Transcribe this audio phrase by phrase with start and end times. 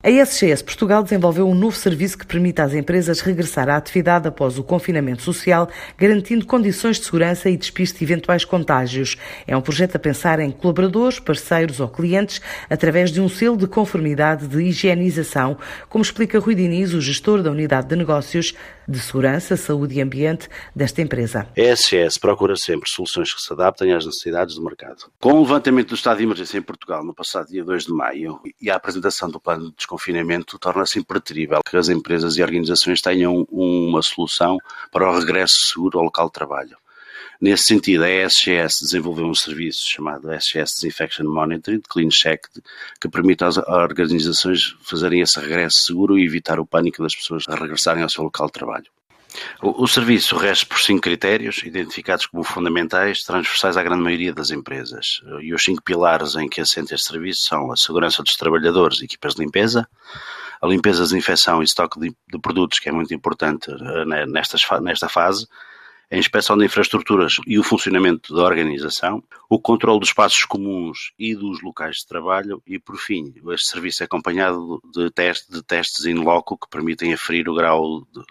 [0.00, 4.56] A SGS Portugal desenvolveu um novo serviço que permite às empresas regressar à atividade após
[4.56, 9.16] o confinamento social, garantindo condições de segurança e despiste de eventuais contágios.
[9.44, 12.40] É um projeto a pensar em colaboradores, parceiros ou clientes
[12.70, 15.58] através de um selo de conformidade de higienização,
[15.88, 18.54] como explica Rui Diniz, o gestor da unidade de negócios
[18.88, 21.46] de segurança, saúde e ambiente desta empresa.
[21.56, 25.10] A SGS procura sempre soluções que se adaptem às necessidades do mercado.
[25.20, 28.40] Com o levantamento do estado de emergência em Portugal no passado dia 2 de maio
[28.60, 33.46] e a apresentação do plano de desconfinamento, torna-se impreterível que as empresas e organizações tenham
[33.50, 34.58] uma solução
[34.90, 36.76] para o regresso seguro ao local de trabalho.
[37.40, 42.46] Nesse sentido, a SGS desenvolveu um serviço chamado SGS Disinfection Monitoring, Clean Check,
[43.00, 47.54] que permite às organizações fazerem esse regresso seguro e evitar o pânico das pessoas a
[47.54, 48.86] regressarem ao seu local de trabalho.
[49.62, 54.50] O, o serviço rege por cinco critérios, identificados como fundamentais, transversais à grande maioria das
[54.50, 55.20] empresas.
[55.40, 59.04] E os cinco pilares em que assenta este serviço são a segurança dos trabalhadores e
[59.04, 59.88] equipas de limpeza,
[60.60, 65.08] a limpeza, desinfecção e estoque de, de produtos, que é muito importante uh, nestas, nesta
[65.08, 65.46] fase,
[66.10, 71.34] a inspeção de infraestruturas e o funcionamento da organização, o controle dos espaços comuns e
[71.34, 76.06] dos locais de trabalho e, por fim, este serviço é acompanhado de, teste, de testes
[76.06, 78.22] in loco que permitem aferir o grau de,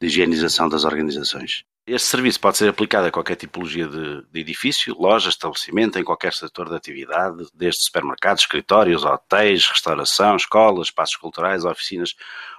[0.00, 1.64] de higienização das organizações.
[1.86, 6.32] Este serviço pode ser aplicado a qualquer tipologia de, de, edifício, loja, estabelecimento, em qualquer
[6.32, 12.14] setor de atividade, desde supermercados, escritórios, hotéis, restauração, escolas, espaços culturais, oficinas,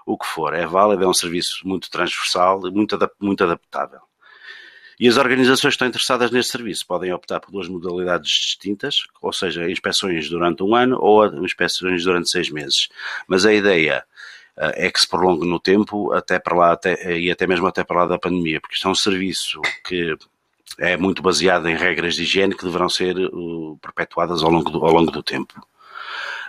[0.05, 0.53] o que for.
[0.53, 4.01] É válido, é um serviço muito transversal e muito, muito adaptável.
[5.01, 9.33] E as organizações que estão interessadas neste serviço podem optar por duas modalidades distintas, ou
[9.33, 12.87] seja, inspeções durante um ano ou inspeções durante seis meses.
[13.27, 14.05] Mas a ideia
[14.55, 17.83] uh, é que se prolongue no tempo até para lá até, e até mesmo até
[17.83, 20.15] para lá da pandemia, porque isto é um serviço que
[20.77, 23.15] é muito baseado em regras de higiene que deverão ser
[23.81, 25.67] perpetuadas ao longo do, ao longo do tempo.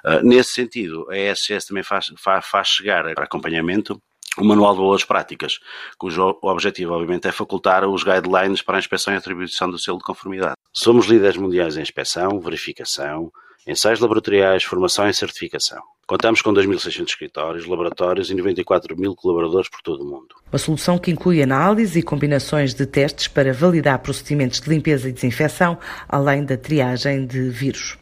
[0.05, 3.99] Uh, nesse sentido, a SGS também faz, faz, faz chegar acompanhamento
[4.39, 5.59] o Manual de Boas Práticas,
[5.99, 10.05] cujo objetivo, obviamente, é facultar os guidelines para a inspeção e atribuição do selo de
[10.05, 10.55] conformidade.
[10.73, 13.31] Somos líderes mundiais em inspeção, verificação,
[13.67, 15.83] ensaios laboratoriais, formação e certificação.
[16.07, 20.35] Contamos com 2.600 escritórios, laboratórios e 94 mil colaboradores por todo o mundo.
[20.51, 25.13] Uma solução que inclui análise e combinações de testes para validar procedimentos de limpeza e
[25.13, 27.97] desinfecção, além da triagem de vírus.